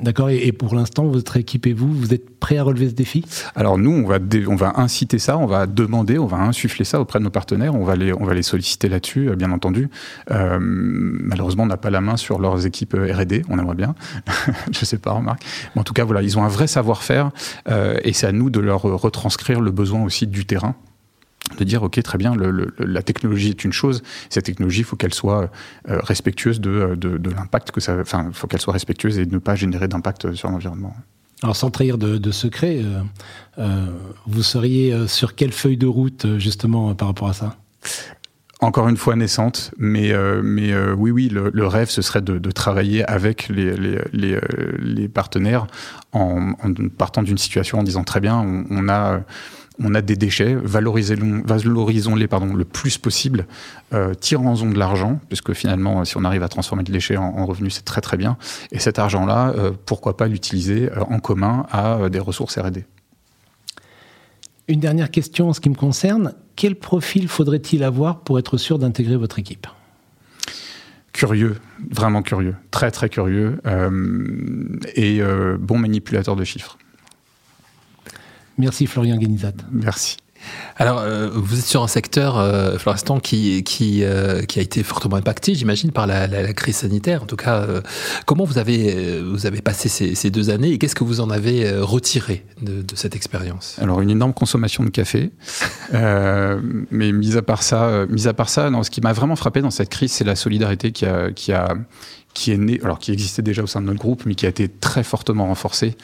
D'accord. 0.00 0.30
Et, 0.30 0.52
pour 0.52 0.76
l'instant, 0.76 1.06
votre 1.06 1.36
équipe 1.36 1.66
et 1.66 1.72
vous, 1.72 1.92
vous 1.92 2.14
êtes 2.14 2.38
prêts 2.38 2.56
à 2.56 2.62
relever 2.62 2.88
ce 2.88 2.94
défi? 2.94 3.24
Alors 3.56 3.78
nous, 3.78 3.90
on 3.90 4.06
va, 4.06 4.18
on 4.46 4.54
va 4.54 4.74
inciter 4.76 5.18
ça, 5.18 5.36
on 5.36 5.46
va 5.46 5.66
demander, 5.66 6.18
on 6.18 6.26
va 6.26 6.36
insuffler 6.36 6.84
ça 6.84 7.00
auprès 7.00 7.18
de 7.18 7.24
nos 7.24 7.30
partenaires, 7.30 7.74
on 7.74 7.82
va 7.82 7.96
les, 7.96 8.12
on 8.12 8.24
va 8.24 8.34
les 8.34 8.44
solliciter 8.44 8.88
là-dessus, 8.88 9.28
euh, 9.28 9.34
bien 9.34 9.50
entendu. 9.50 9.88
Euh, 10.30 10.58
malheureusement, 10.60 11.64
on 11.64 11.66
n'a 11.66 11.76
pas 11.76 11.90
la 11.90 12.00
main 12.00 12.16
sur 12.16 12.38
leurs 12.38 12.64
équipes 12.64 12.94
euh, 12.94 13.12
R&D, 13.12 13.42
on 13.48 13.58
aimerait 13.58 13.74
bien. 13.74 13.96
Je 14.72 14.84
sais 14.84 14.98
pas, 14.98 15.10
remarque. 15.10 15.42
Mais 15.74 15.80
en 15.80 15.84
tout 15.84 15.94
cas, 15.94 16.04
voilà, 16.04 16.22
ils 16.22 16.38
ont 16.38 16.44
un 16.44 16.48
vrai 16.48 16.68
savoir-faire 16.68 17.30
euh, 17.68 17.98
et 18.04 18.12
c'est 18.12 18.28
à 18.28 18.32
nous 18.32 18.50
de 18.50 18.60
leur 18.60 18.82
retranscrire 18.82 19.60
le 19.60 19.72
besoin 19.72 20.04
aussi 20.04 20.28
du 20.28 20.46
terrain 20.46 20.76
de 21.58 21.64
dire 21.64 21.82
ok 21.82 22.02
très 22.02 22.18
bien 22.18 22.34
le, 22.34 22.74
la 22.78 23.02
technologie 23.02 23.50
est 23.50 23.64
une 23.64 23.72
chose 23.72 24.02
cette 24.30 24.44
technologie 24.44 24.80
il 24.80 24.84
faut 24.84 24.96
qu'elle 24.96 25.14
soit 25.14 25.50
euh, 25.88 25.98
respectueuse 26.00 26.60
de, 26.60 26.94
de, 26.96 27.18
de 27.18 27.30
l'impact 27.30 27.70
que 27.70 27.80
ça 27.80 27.96
enfin 28.00 28.30
faut 28.32 28.46
qu'elle 28.46 28.60
soit 28.60 28.72
respectueuse 28.72 29.18
et 29.18 29.26
ne 29.26 29.38
pas 29.38 29.54
générer 29.54 29.88
d'impact 29.88 30.32
sur 30.34 30.50
l'environnement. 30.50 30.94
Alors 31.42 31.54
sans 31.54 31.70
trahir 31.70 31.98
de, 31.98 32.18
de 32.18 32.30
secret 32.30 32.80
euh, 32.82 33.02
euh, 33.58 33.86
vous 34.26 34.42
seriez 34.42 34.92
euh, 34.92 35.06
sur 35.06 35.34
quelle 35.34 35.52
feuille 35.52 35.76
de 35.76 35.86
route 35.86 36.24
euh, 36.24 36.38
justement 36.38 36.94
par 36.94 37.08
rapport 37.08 37.28
à 37.28 37.32
ça? 37.32 37.56
Encore 38.60 38.88
une 38.88 38.96
fois 38.96 39.14
naissante, 39.14 39.70
mais, 39.78 40.12
mais 40.42 40.76
oui, 40.90 41.12
oui, 41.12 41.28
le, 41.28 41.48
le, 41.54 41.66
rêve, 41.68 41.90
ce 41.90 42.02
serait 42.02 42.22
de, 42.22 42.38
de 42.38 42.50
travailler 42.50 43.04
avec 43.04 43.48
les, 43.48 43.76
les, 43.76 44.00
les, 44.12 44.40
les 44.80 45.08
partenaires 45.08 45.68
en, 46.12 46.54
en, 46.60 46.88
partant 46.88 47.22
d'une 47.22 47.38
situation 47.38 47.78
en 47.78 47.84
disant 47.84 48.02
très 48.02 48.18
bien, 48.18 48.36
on, 48.36 48.64
on 48.68 48.88
a 48.88 49.20
on 49.80 49.94
a 49.94 50.02
des 50.02 50.16
déchets, 50.16 50.54
valorisons-les 50.54 52.26
pardon, 52.26 52.54
le 52.54 52.64
plus 52.64 52.98
possible, 52.98 53.46
euh, 53.92 54.14
tirons-en 54.14 54.66
de 54.66 54.78
l'argent, 54.78 55.20
puisque 55.28 55.52
finalement, 55.52 56.04
si 56.04 56.16
on 56.16 56.24
arrive 56.24 56.42
à 56.42 56.48
transformer 56.48 56.82
le 56.84 56.92
déchet 56.92 57.16
en, 57.16 57.24
en 57.24 57.46
revenus, 57.46 57.74
c'est 57.74 57.84
très 57.84 58.00
très 58.00 58.16
bien. 58.16 58.36
Et 58.72 58.78
cet 58.78 58.98
argent-là, 58.98 59.52
euh, 59.56 59.72
pourquoi 59.86 60.16
pas 60.16 60.26
l'utiliser 60.26 60.90
euh, 60.90 61.00
en 61.08 61.20
commun 61.20 61.66
à 61.70 62.08
des 62.08 62.18
ressources 62.18 62.58
R&D 62.58 62.84
Une 64.66 64.80
dernière 64.80 65.10
question 65.10 65.50
en 65.50 65.52
ce 65.52 65.60
qui 65.60 65.70
me 65.70 65.76
concerne. 65.76 66.34
Quel 66.56 66.74
profil 66.74 67.28
faudrait-il 67.28 67.84
avoir 67.84 68.20
pour 68.20 68.38
être 68.38 68.56
sûr 68.56 68.78
d'intégrer 68.78 69.16
votre 69.16 69.38
équipe? 69.38 69.68
Curieux, 71.12 71.56
vraiment 71.90 72.22
curieux, 72.22 72.54
très 72.70 72.90
très 72.90 73.08
curieux, 73.08 73.60
euh, 73.66 74.78
et 74.94 75.20
bon 75.58 75.78
manipulateur 75.78 76.36
de 76.36 76.44
chiffres. 76.44 76.78
Merci 78.58 78.86
Florian 78.86 79.16
Guénizat. 79.16 79.52
Merci. 79.70 80.16
Alors, 80.76 81.00
euh, 81.00 81.28
vous 81.32 81.58
êtes 81.58 81.64
sur 81.64 81.82
un 81.82 81.88
secteur, 81.88 82.38
euh, 82.38 82.78
Florestan, 82.78 83.18
qui, 83.18 83.64
qui, 83.64 84.04
euh, 84.04 84.42
qui 84.42 84.60
a 84.60 84.62
été 84.62 84.82
fortement 84.82 85.16
impacté, 85.16 85.54
j'imagine, 85.54 85.90
par 85.90 86.06
la, 86.06 86.26
la, 86.26 86.42
la, 86.42 86.52
crise 86.52 86.76
sanitaire. 86.76 87.22
En 87.22 87.26
tout 87.26 87.36
cas, 87.36 87.56
euh, 87.62 87.80
comment 88.26 88.44
vous 88.44 88.58
avez, 88.58 88.94
euh, 88.94 89.22
vous 89.28 89.46
avez 89.46 89.60
passé 89.60 89.88
ces, 89.88 90.14
ces 90.14 90.30
deux 90.30 90.50
années 90.50 90.70
et 90.70 90.78
qu'est-ce 90.78 90.94
que 90.94 91.04
vous 91.04 91.20
en 91.20 91.30
avez 91.30 91.66
euh, 91.66 91.84
retiré 91.84 92.44
de, 92.62 92.82
de 92.82 92.96
cette 92.96 93.16
expérience? 93.16 93.76
Alors, 93.80 94.00
une 94.00 94.10
énorme 94.10 94.32
consommation 94.32 94.84
de 94.84 94.90
café. 94.90 95.30
mais 95.92 97.12
mis 97.12 97.36
à 97.36 97.42
part 97.42 97.62
ça, 97.62 98.06
mis 98.08 98.28
à 98.28 98.34
part 98.34 98.48
ça 98.48 98.70
non, 98.70 98.82
ce 98.82 98.90
qui 98.90 99.00
m'a 99.00 99.12
vraiment 99.12 99.36
frappé 99.36 99.60
dans 99.60 99.70
cette 99.70 99.88
crise, 99.88 100.12
c'est 100.12 100.24
la 100.24 100.36
solidarité 100.36 100.92
qui 100.92 101.06
a, 101.06 101.32
qui 101.32 101.52
a, 101.52 101.74
qui 102.38 102.52
est 102.52 102.56
né, 102.56 102.78
alors 102.84 103.00
qui 103.00 103.10
existait 103.10 103.42
déjà 103.42 103.64
au 103.64 103.66
sein 103.66 103.80
de 103.80 103.86
notre 103.86 103.98
groupe, 103.98 104.24
mais 104.24 104.36
qui 104.36 104.46
a 104.46 104.48
été 104.48 104.68
très 104.68 105.02
fortement 105.02 105.46
renforcé. 105.46 105.96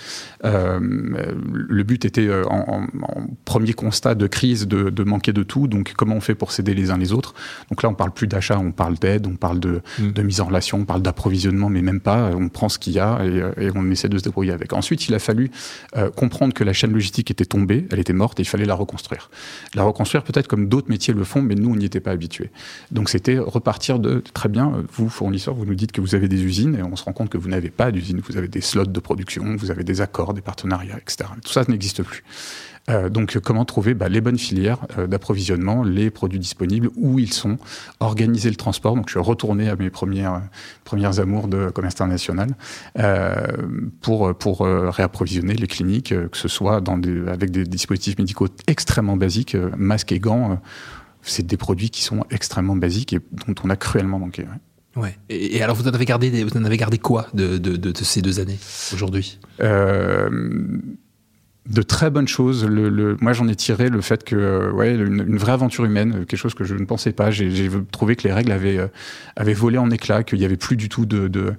Euh, 0.45 0.81
le 0.81 1.83
but 1.85 2.05
était 2.05 2.27
euh, 2.27 2.43
en, 2.51 2.89
premier 3.45 3.73
constat 3.73 4.17
de 4.17 4.27
crise 4.27 4.67
de, 4.67 5.05
manquer 5.05 5.33
de 5.33 5.45
tout. 5.45 5.69
Donc 5.69 5.93
comment 5.97 6.17
on 6.17 6.21
fait 6.21 6.35
pour 6.35 6.51
s'aider 6.51 6.75
les 6.75 6.91
uns 6.91 6.99
les 6.99 7.13
autres? 7.13 7.35
Donc 7.71 7.85
là, 7.85 7.89
on 7.89 7.95
parle 7.95 8.11
plus 8.11 8.27
d'achat, 8.27 8.59
on 8.59 8.73
parle 8.73 8.97
d'aide, 8.97 9.29
on 9.29 9.37
parle 9.37 9.61
de, 9.61 9.81
mm. 10.01 10.23
mise 10.23 10.41
en 10.41 10.47
relation, 10.47 10.79
on 10.79 10.85
parle 10.85 11.03
d'approvisionnement, 11.03 11.69
mais 11.69 11.83
même 11.83 12.01
pas. 12.01 12.33
On 12.35 12.49
prend 12.49 12.69
ce 12.69 12.81
qu'il 12.81 12.95
y 12.95 12.99
a 12.99 13.25
et, 13.25 13.71
on 13.77 13.89
essaie 13.93 14.09
de 14.09 14.19
se 14.19 14.25
débrouiller 14.25 14.51
avec. 14.51 14.73
Ensuite, 14.73 15.07
il 15.09 15.15
a 15.15 15.21
fallu 15.21 15.53
comprendre 16.17 16.53
que 16.53 16.65
la 16.65 16.73
chaîne 16.73 16.93
logistique 16.93 17.31
était 17.31 17.45
tombée, 17.45 17.87
elle 17.93 18.01
était 18.01 18.13
morte, 18.13 18.41
et 18.41 18.43
il 18.43 18.47
fallait 18.47 18.65
la 18.65 18.75
reconstruire. 18.75 19.31
La 19.75 19.85
reconstruire 19.85 20.25
peut-être 20.25 20.49
comme 20.49 20.69
d'autres 20.69 20.91
métiers 20.91 21.15
le 21.15 21.23
font, 21.23 21.43
mais 21.43 21.55
nous, 21.55 21.71
on 21.71 21.77
n'y 21.77 21.85
était 21.85 22.01
pas 22.01 22.11
habitués. 22.11 22.51
Donc 22.91 23.09
c'était 23.09 23.39
repartir 23.39 24.01
de 24.01 24.23
très 24.33 24.49
bien, 24.49 24.73
vous 24.93 25.09
fournisseurs, 25.09 25.55
vous 25.55 25.67
nous 25.67 25.77
dites 25.77 25.93
que 25.93 26.01
vous 26.01 26.17
avez 26.17 26.24
des 26.29 26.43
usines 26.43 26.77
et 26.77 26.83
on 26.83 26.97
se 26.97 27.05
rend 27.05 27.13
compte 27.13 27.31
que 27.31 27.39
vous 27.39 27.49
n'avez 27.49 27.71
pas 27.71 27.91
d'usine, 27.91 28.21
vous 28.21 28.37
avez 28.37 28.49
des 28.49 28.61
slots 28.61 28.87
de 28.87 29.01
production, 29.01 29.57
vous 29.57 29.71
avez 29.71 29.85
des 29.85 30.01
accords, 30.01 30.35
des 30.35 30.41
partenariats, 30.41 30.99
etc. 30.99 31.31
Tout 31.45 31.53
ça 31.53 31.65
n'existe 31.69 32.03
plus. 32.03 32.23
Euh, 32.91 33.09
donc, 33.09 33.39
comment 33.39 33.65
trouver 33.65 33.95
bah, 33.95 34.09
les 34.11 34.21
bonnes 34.21 34.39
filières 34.39 34.79
euh, 34.99 35.07
d'approvisionnement, 35.07 35.83
les 35.83 36.11
produits 36.11 36.39
disponibles, 36.39 36.91
où 36.97 37.19
ils 37.19 37.33
sont, 37.33 37.57
organiser 38.01 38.51
le 38.51 38.57
transport. 38.57 38.95
Donc, 38.95 39.09
je 39.09 39.13
suis 39.13 39.21
retourné 39.21 39.71
à 39.71 39.77
mes 39.77 39.89
premières, 39.89 40.43
premières 40.85 41.19
amours 41.19 41.49
de 41.49 41.71
commerce 41.71 41.95
international 41.95 42.51
euh, 42.99 43.35
pour, 44.03 44.35
pour 44.35 44.61
réapprovisionner 44.61 45.55
les 45.55 45.67
cliniques, 45.67 46.09
que 46.09 46.37
ce 46.37 46.49
soit 46.49 46.83
avec 47.27 47.51
des 47.51 47.65
dispositifs 47.65 48.19
médicaux 48.19 48.49
extrêmement 48.67 49.17
basiques, 49.17 49.57
masques 49.77 50.13
et 50.13 50.21
gants 50.21 50.61
c'est 51.25 51.47
des 51.47 51.57
produits 51.57 51.91
qui 51.91 52.03
sont 52.03 52.25
extrêmement 52.31 52.77
basiques 52.77 53.13
et 53.13 53.21
dont 53.47 53.55
on 53.65 53.71
a 53.71 53.77
cruellement 53.77 54.19
manqué. 54.19 54.45
Et, 55.29 55.63
alors, 55.63 55.77
vous 55.77 55.89
en 55.89 55.93
avez 55.93 56.05
gardé, 56.05 56.45
vous 56.45 56.57
en 56.57 56.65
avez 56.65 56.77
gardé 56.77 56.99
quoi 56.99 57.27
de, 57.35 57.59
de, 57.59 57.93
ces 58.05 58.23
deux 58.23 58.41
années 58.41 58.59
aujourd'hui? 58.93 59.39
Euh, 59.61 60.29
De 61.69 61.83
très 61.83 62.11
bonnes 62.11 62.29
choses. 62.29 62.65
Le, 62.65 63.17
moi, 63.21 63.33
j'en 63.33 63.49
ai 63.49 63.57
tiré 63.57 63.89
le 63.89 64.01
fait 64.01 64.25
que, 64.25 64.71
ouais, 64.73 64.95
une, 64.95 65.37
vraie 65.37 65.53
aventure 65.53 65.85
humaine, 65.85 66.25
quelque 66.27 66.37
chose 66.37 66.55
que 66.55 66.65
je 66.65 66.75
ne 66.75 66.85
pensais 66.85 67.13
pas. 67.13 67.31
J'ai 67.31 67.69
trouvé 67.91 68.17
que 68.17 68.27
les 68.27 68.33
règles 68.33 68.53
avaient, 68.53 68.79
euh, 68.79 68.89
avaient 69.37 69.55
volé 69.55 69.79
en 69.79 69.91
éclats, 69.91 70.23
qu'il 70.23 70.39
n'y 70.39 70.45
avait 70.45 70.57
plus 70.57 70.77
du 70.77 70.89
tout 70.89 71.07
de, 71.07 71.29
de 71.29 71.55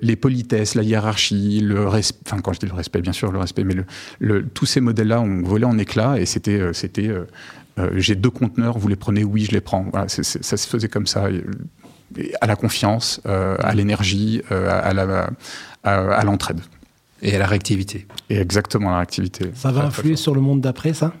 les 0.00 0.16
politesses, 0.16 0.76
la 0.76 0.82
hiérarchie, 0.82 1.60
le 1.60 1.86
respect, 1.86 2.22
enfin 2.26 2.40
quand 2.40 2.54
je 2.54 2.60
dis 2.60 2.66
le 2.66 2.72
respect, 2.72 3.02
bien 3.02 3.12
sûr 3.12 3.30
le 3.30 3.38
respect, 3.38 3.64
mais 3.64 3.74
le, 4.18 4.42
tous 4.46 4.64
ces 4.64 4.80
modèles-là 4.80 5.20
ont 5.20 5.42
volé 5.42 5.66
en 5.66 5.76
éclats 5.76 6.18
et 6.18 6.24
c'était 6.24 6.58
euh, 6.58 6.72
c'était 6.72 7.12
euh, 7.78 7.90
j'ai 7.96 8.14
deux 8.14 8.30
conteneurs, 8.30 8.78
vous 8.78 8.88
les 8.88 8.96
prenez, 8.96 9.24
oui, 9.24 9.44
je 9.44 9.52
les 9.52 9.60
prends. 9.60 9.86
Voilà, 9.90 10.08
ça 10.08 10.22
se 10.22 10.68
faisait 10.68 10.88
comme 10.88 11.06
ça, 11.06 11.28
à 12.40 12.46
la 12.46 12.56
confiance, 12.56 13.20
euh, 13.26 13.56
à 13.60 13.74
l'énergie, 13.74 14.42
euh, 14.52 14.70
à, 15.82 16.24
l'entraide. 16.24 16.60
Et 17.22 17.34
à 17.34 17.38
la 17.38 17.46
réactivité. 17.46 18.06
Et 18.30 18.38
exactement, 18.38 18.90
la 18.90 18.96
réactivité. 18.96 19.50
Ça 19.54 19.72
va 19.72 19.84
influer 19.84 20.16
sur 20.16 20.34
le 20.34 20.40
monde 20.40 20.60
d'après, 20.60 20.92
ça? 20.92 21.12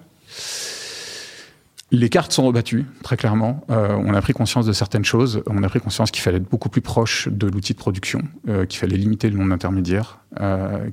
Les 1.90 2.08
cartes 2.08 2.32
sont 2.32 2.44
rebattues, 2.44 2.86
très 3.04 3.16
clairement. 3.16 3.64
on 3.68 4.14
a 4.14 4.20
pris 4.20 4.32
conscience 4.32 4.66
de 4.66 4.72
certaines 4.72 5.04
choses. 5.04 5.42
On 5.46 5.62
a 5.62 5.68
pris 5.68 5.80
conscience 5.80 6.10
qu'il 6.10 6.22
fallait 6.22 6.38
être 6.38 6.50
beaucoup 6.50 6.68
plus 6.68 6.80
proche 6.80 7.28
de 7.28 7.46
l'outil 7.46 7.72
de 7.72 7.78
production, 7.78 8.22
qu'il 8.68 8.80
fallait 8.80 8.96
limiter 8.96 9.30
le 9.30 9.36
nombre 9.36 9.50
d'intermédiaires, 9.50 10.18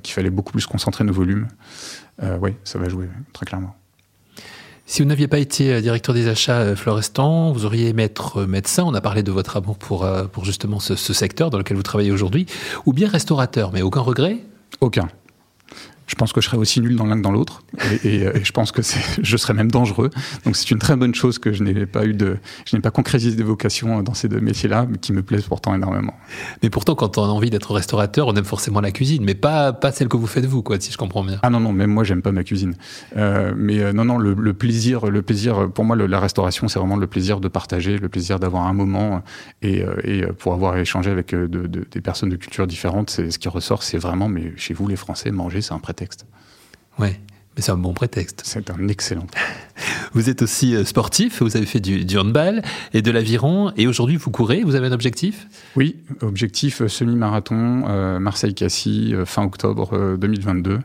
qu'il 0.02 0.14
fallait 0.14 0.30
beaucoup 0.30 0.52
plus 0.52 0.64
concentrer 0.66 1.02
nos 1.02 1.12
volumes. 1.12 1.48
oui, 2.40 2.54
ça 2.62 2.78
va 2.78 2.88
jouer, 2.88 3.08
très 3.32 3.46
clairement. 3.46 3.74
Si 4.92 5.00
vous 5.00 5.08
n'aviez 5.08 5.26
pas 5.26 5.38
été 5.38 5.72
euh, 5.72 5.80
directeur 5.80 6.14
des 6.14 6.28
achats 6.28 6.58
euh, 6.58 6.76
Florestan, 6.76 7.50
vous 7.50 7.64
auriez 7.64 7.88
aimé 7.88 8.02
être 8.02 8.42
euh, 8.42 8.46
médecin. 8.46 8.84
On 8.84 8.92
a 8.92 9.00
parlé 9.00 9.22
de 9.22 9.32
votre 9.32 9.56
amour 9.56 9.78
pour, 9.78 10.06
pour 10.32 10.44
justement 10.44 10.80
ce, 10.80 10.96
ce 10.96 11.14
secteur 11.14 11.48
dans 11.48 11.56
lequel 11.56 11.78
vous 11.78 11.82
travaillez 11.82 12.12
aujourd'hui. 12.12 12.44
Ou 12.84 12.92
bien 12.92 13.08
restaurateur, 13.08 13.72
mais 13.72 13.80
aucun 13.80 14.00
regret? 14.02 14.36
Aucun 14.82 15.08
je 16.12 16.16
pense 16.16 16.34
que 16.34 16.42
je 16.42 16.46
serais 16.46 16.58
aussi 16.58 16.82
nul 16.82 16.94
dans 16.94 17.06
l'un 17.06 17.16
que 17.16 17.22
dans 17.22 17.32
l'autre, 17.32 17.62
et, 18.04 18.26
je 18.44 18.52
pense 18.52 18.70
que 18.70 18.82
je 19.22 19.36
serais 19.38 19.54
même 19.54 19.70
dangereux. 19.70 20.10
Donc 20.44 20.56
c'est 20.56 20.70
une 20.70 20.78
très 20.78 20.94
bonne 20.94 21.14
chose 21.14 21.38
que 21.38 21.52
je 21.52 21.62
n'ai 21.62 21.86
pas 21.86 22.04
eu 22.04 22.12
de, 22.12 22.36
je 22.66 22.76
n'ai 22.76 22.82
pas 22.82 22.90
concrétisé 22.90 23.34
des 23.34 23.42
vocations 23.42 24.02
dans 24.02 24.12
ces 24.12 24.28
deux 24.28 24.40
métiers-là, 24.40 24.86
mais 24.88 24.98
qui 24.98 25.14
me 25.14 25.22
plaisent 25.22 25.46
pourtant 25.46 25.74
énormément. 25.74 26.12
Mais 26.62 26.68
pourtant, 26.68 26.94
quand 26.94 27.16
on 27.16 27.24
a 27.24 27.28
envie 27.28 27.48
d'être 27.48 27.72
restaurateur, 27.72 28.28
on 28.28 28.34
aime 28.34 28.44
forcément 28.44 28.82
la 28.82 28.90
cuisine, 28.90 29.24
mais 29.24 29.34
pas 29.34 29.72
pas 29.72 29.90
celle 29.90 30.08
que 30.08 30.18
vous 30.18 30.26
faites 30.26 30.44
vous, 30.44 30.62
quoi, 30.62 30.78
si 30.78 30.92
je 30.92 30.98
comprends 30.98 31.24
bien. 31.24 31.38
Ah 31.42 31.48
non 31.48 31.60
non, 31.60 31.72
même 31.72 31.90
moi 31.90 32.04
j'aime 32.04 32.20
pas 32.20 32.32
ma 32.32 32.44
cuisine. 32.44 32.74
Euh, 33.16 33.54
mais 33.56 33.80
euh, 33.80 33.94
non 33.94 34.04
non, 34.04 34.18
le, 34.18 34.52
plaisir, 34.52 35.06
le 35.06 35.22
plaisir, 35.22 35.70
pour 35.72 35.84
moi 35.84 35.96
la 35.96 36.20
restauration, 36.20 36.68
c'est 36.68 36.78
vraiment 36.78 36.96
le 36.96 37.06
plaisir 37.06 37.40
de 37.40 37.48
partager, 37.48 37.96
le 37.96 38.08
plaisir 38.10 38.38
d'avoir 38.38 38.66
un 38.66 38.74
moment 38.74 39.22
et, 39.62 39.82
euh, 39.82 39.94
et 40.04 40.26
pour 40.38 40.52
avoir 40.52 40.76
échangé 40.76 41.10
avec 41.10 41.34
des 41.34 42.00
personnes 42.00 42.28
de 42.28 42.36
cultures 42.36 42.66
différentes, 42.66 43.10
c'est 43.10 43.30
ce 43.30 43.38
qui 43.38 43.48
ressort, 43.48 43.82
c'est 43.82 43.98
vraiment, 43.98 44.28
mais 44.28 44.52
chez 44.56 44.74
vous 44.74 44.86
les 44.88 44.96
Français, 44.96 45.30
manger 45.30 45.62
c'est 45.62 45.72
un 45.72 45.78
prétexte. 45.78 46.01
Oui, 46.98 47.08
mais 47.56 47.62
c'est 47.62 47.72
un 47.72 47.76
bon 47.76 47.92
prétexte. 47.92 48.42
C'est 48.44 48.70
un 48.70 48.88
excellent. 48.88 49.26
Vous 50.14 50.28
êtes 50.28 50.42
aussi 50.42 50.74
euh, 50.74 50.84
sportif, 50.84 51.42
vous 51.42 51.56
avez 51.56 51.64
fait 51.64 51.80
du, 51.80 52.18
handball 52.18 52.62
et 52.92 53.00
de 53.00 53.10
l'aviron, 53.10 53.72
et 53.78 53.86
aujourd'hui 53.86 54.16
vous 54.16 54.30
courez, 54.30 54.62
vous 54.62 54.74
avez 54.74 54.88
un 54.88 54.92
objectif? 54.92 55.46
Oui, 55.74 55.96
objectif 56.20 56.82
euh, 56.82 56.88
semi-marathon, 56.88 57.84
euh, 57.88 58.18
Marseille-Cassis, 58.18 59.14
fin 59.24 59.44
octobre 59.44 60.16
2022, 60.18 60.80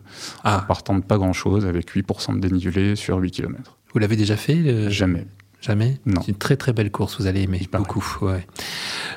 ah. 0.45 0.63
partant 0.65 0.95
de 0.95 1.03
pas 1.03 1.17
grand-chose, 1.17 1.65
avec 1.65 1.93
8% 1.93 2.35
de 2.35 2.39
dénivelé 2.39 2.95
sur 2.95 3.17
8 3.17 3.31
km. 3.31 3.77
Vous 3.93 3.99
l'avez 3.99 4.15
déjà 4.15 4.37
fait 4.37 4.89
Jamais. 4.89 5.25
Jamais? 5.59 5.99
Non. 6.05 6.21
C'est 6.21 6.31
une 6.31 6.37
très 6.37 6.55
très 6.55 6.71
belle 6.71 6.91
course, 6.91 7.19
vous 7.19 7.27
allez 7.27 7.41
aimer 7.41 7.67
beaucoup. 7.73 8.05
Ouais. 8.21 8.47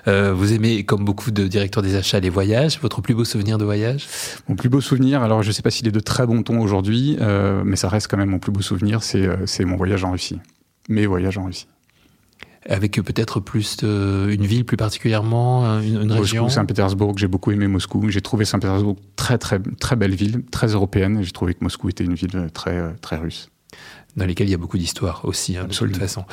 Euh, 0.09 0.33
vous 0.33 0.53
aimez, 0.53 0.85
comme 0.85 1.05
beaucoup 1.05 1.31
de 1.31 1.47
directeurs 1.47 1.83
des 1.83 1.97
achats, 1.97 2.21
les 2.21 2.31
voyages. 2.31 2.79
Votre 2.81 3.01
plus 3.01 3.15
beau 3.15 3.25
souvenir 3.25 3.59
de 3.59 3.65
voyage? 3.65 4.07
Mon 4.49 4.57
plus 4.57 4.69
beau 4.69 4.81
souvenir, 4.81 5.23
alors 5.23 5.43
je 5.43 5.49
ne 5.49 5.53
sais 5.53 5.63
pas 5.63 5.71
s'il 5.71 5.87
est 5.89 5.93
de 5.93 6.01
très 6.01 6.27
bon 6.27 6.43
ton 6.43 6.61
aujourd'hui, 6.61 7.17
euh, 7.21 7.63
mais 7.65 7.77
ça 7.77 7.89
reste 7.89 8.09
quand 8.09 8.17
même 8.17 8.31
mon 8.31 8.39
plus 8.39 8.53
beau 8.53 8.63
souvenir, 8.63 9.03
c'est 9.03 9.27
euh, 9.27 9.67
mon 9.67 9.77
voyage 9.77 10.05
en 10.05 10.13
Russie. 10.13 10.39
Mes 10.89 11.07
voyages 11.07 11.39
en 11.39 11.45
Russie. 11.45 11.67
Avec 12.69 13.01
peut-être 13.01 13.41
plus 13.41 13.79
une 13.83 14.45
ville 14.45 14.67
plus 14.67 14.77
particulièrement, 14.77 15.81
une, 15.81 16.03
une 16.03 16.13
région? 16.13 16.49
Saint-Pétersbourg, 16.51 17.17
j'ai 17.17 17.27
beaucoup 17.27 17.53
aimé 17.53 17.67
Moscou. 17.67 18.11
J'ai 18.11 18.21
trouvé 18.21 18.45
Saint-Pétersbourg 18.45 18.97
très 19.17 19.39
très 19.39 19.59
très 19.59 19.97
belle 19.97 20.15
ville, 20.15 20.43
très 20.51 20.69
européenne. 20.69 21.21
J'ai 21.23 21.33
trouvé 21.33 21.55
que 21.55 21.65
Moscou 21.65 21.89
était 21.89 22.05
une 22.05 22.15
ville 22.15 22.49
très 22.53 22.95
très 23.01 23.17
russe 23.17 23.49
dans 24.17 24.27
lesquels 24.27 24.49
il 24.49 24.51
y 24.51 24.55
a 24.55 24.59
beaucoup 24.59 24.79
d'histoires 24.79 25.21
aussi, 25.25 25.57
hein, 25.57 25.65
de 25.65 25.75
toute 25.75 25.97
façon. 25.97 26.25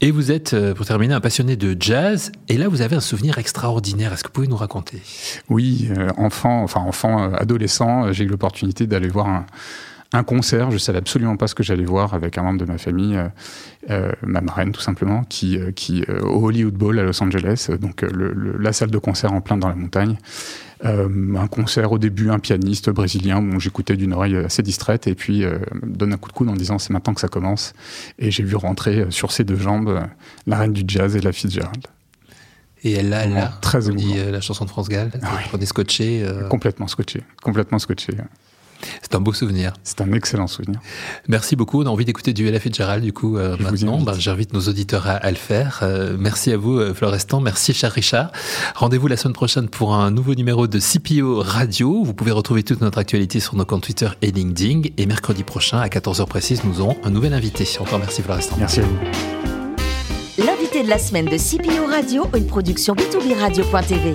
Et 0.00 0.10
vous 0.10 0.30
êtes, 0.30 0.54
euh, 0.54 0.74
pour 0.74 0.86
terminer, 0.86 1.14
un 1.14 1.20
passionné 1.20 1.56
de 1.56 1.76
jazz. 1.78 2.32
Et 2.48 2.56
là, 2.56 2.68
vous 2.68 2.82
avez 2.82 2.96
un 2.96 3.00
souvenir 3.00 3.38
extraordinaire. 3.38 4.12
Est-ce 4.12 4.22
que 4.22 4.28
vous 4.28 4.34
pouvez 4.34 4.48
nous 4.48 4.56
raconter? 4.56 5.00
Oui, 5.48 5.88
euh, 5.96 6.10
enfant, 6.16 6.62
enfin 6.62 6.80
enfant, 6.80 7.24
euh, 7.24 7.36
adolescent, 7.36 8.12
j'ai 8.12 8.24
eu 8.24 8.28
l'opportunité 8.28 8.86
d'aller 8.86 9.08
voir 9.08 9.28
un, 9.28 9.46
un 10.12 10.22
concert. 10.22 10.70
Je 10.70 10.78
savais 10.78 10.98
absolument 10.98 11.36
pas 11.36 11.46
ce 11.46 11.54
que 11.54 11.62
j'allais 11.62 11.84
voir 11.84 12.14
avec 12.14 12.38
un 12.38 12.42
membre 12.42 12.60
de 12.60 12.64
ma 12.64 12.78
famille, 12.78 13.16
euh, 13.16 13.28
euh 13.90 14.12
ma 14.22 14.40
marraine 14.40 14.72
tout 14.72 14.80
simplement, 14.80 15.24
qui, 15.24 15.58
euh, 15.58 15.72
qui 15.72 16.04
au 16.22 16.46
Hollywood 16.46 16.74
Bowl 16.74 16.98
à 16.98 17.02
Los 17.02 17.22
Angeles, 17.22 17.68
donc 17.80 18.02
le, 18.02 18.56
la 18.58 18.72
salle 18.72 18.90
de 18.90 18.98
concert 18.98 19.32
en 19.32 19.40
plein 19.40 19.56
dans 19.56 19.68
la 19.68 19.74
montagne. 19.74 20.16
un 20.82 21.46
concert 21.48 21.92
au 21.92 21.98
début, 21.98 22.30
un 22.30 22.38
pianiste 22.38 22.90
brésilien, 22.90 23.42
où 23.42 23.60
j'écoutais 23.60 23.96
d'une 23.96 24.12
oreille 24.12 24.36
assez 24.36 24.62
distraite, 24.62 25.06
et 25.06 25.14
puis 25.14 25.44
donne 25.82 26.12
un 26.12 26.16
coup 26.16 26.28
de 26.28 26.34
coude 26.34 26.48
en 26.48 26.54
disant 26.54 26.78
c'est 26.78 26.92
maintenant 26.92 27.14
que 27.14 27.20
ça 27.20 27.28
commence. 27.28 27.72
Et 28.18 28.30
j'ai 28.30 28.42
vu 28.42 28.56
rentrer 28.56 29.06
sur 29.10 29.32
ses 29.32 29.44
deux 29.44 29.56
jambes 29.56 30.00
la 30.46 30.58
reine 30.58 30.72
du 30.72 30.84
jazz 30.86 31.16
et 31.16 31.20
la 31.20 31.32
Fitzgerald. 31.32 31.86
Et 32.84 32.92
elle 32.92 33.08
là, 33.08 33.24
elle 33.24 33.50
très 33.62 33.80
dit 33.90 34.14
la 34.30 34.40
chanson 34.40 34.64
de 34.64 34.70
France 34.70 34.88
Gall, 34.88 35.10
ah 35.22 35.38
on 35.52 35.58
est 35.58 35.66
scotché. 35.66 36.24
Complètement 36.50 36.86
scotché, 36.86 37.22
complètement 37.42 37.78
scotché. 37.78 38.12
C'est 39.02 39.14
un 39.14 39.20
beau 39.20 39.32
souvenir. 39.32 39.72
C'est 39.84 40.00
un 40.00 40.12
excellent 40.12 40.46
souvenir. 40.46 40.80
Merci 41.28 41.56
beaucoup. 41.56 41.82
On 41.82 41.86
a 41.86 41.90
envie 41.90 42.04
d'écouter 42.04 42.32
du 42.32 42.46
Ella 42.46 42.60
Fitzgerald 42.60 43.02
du 43.02 43.12
coup 43.12 43.36
euh, 43.36 43.56
maintenant. 43.58 44.00
Bah, 44.00 44.14
j'invite 44.18 44.52
nos 44.52 44.60
auditeurs 44.60 45.06
à, 45.06 45.30
le 45.30 45.36
faire. 45.36 45.80
Euh, 45.82 46.16
merci 46.18 46.52
à 46.52 46.56
vous, 46.56 46.78
euh, 46.78 46.94
Florestan. 46.94 47.40
Merci, 47.40 47.74
cher 47.74 47.92
Richard. 47.92 48.32
Rendez-vous 48.74 49.08
la 49.08 49.16
semaine 49.16 49.34
prochaine 49.34 49.68
pour 49.68 49.94
un 49.94 50.10
nouveau 50.10 50.34
numéro 50.34 50.66
de 50.66 50.78
CPO 50.78 51.40
Radio. 51.40 52.02
Vous 52.04 52.14
pouvez 52.14 52.32
retrouver 52.32 52.62
toute 52.62 52.80
notre 52.80 52.98
actualité 52.98 53.40
sur 53.40 53.56
nos 53.56 53.64
comptes 53.64 53.84
Twitter 53.84 54.08
et 54.22 54.30
LinkedIn. 54.30 54.82
Et 54.96 55.06
mercredi 55.06 55.44
prochain, 55.44 55.78
à 55.78 55.88
14h 55.88 56.26
précise, 56.26 56.64
nous 56.64 56.80
aurons 56.80 56.96
un 57.04 57.10
nouvel 57.10 57.34
invité. 57.34 57.66
Encore 57.80 57.98
merci, 57.98 58.22
Florestan. 58.22 58.56
Merci 58.58 58.80
à 58.80 58.82
vous. 58.82 58.96
L'invité 60.38 60.82
de 60.82 60.88
la 60.88 60.98
semaine 60.98 61.26
de 61.26 61.38
CPO 61.38 61.86
Radio, 61.86 62.26
une 62.36 62.46
production 62.46 62.94
b2b 62.94 63.38
radio.tv. 63.38 64.14